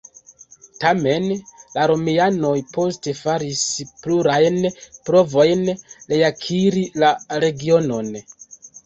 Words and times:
Tamen, 0.83 1.25
la 1.73 1.83
romianoj 1.91 2.53
poste 2.77 3.13
faris 3.19 3.61
plurajn 4.05 4.57
provojn 5.11 5.63
reakiri 6.15 6.87
la 7.05 7.13
regionon. 7.45 8.11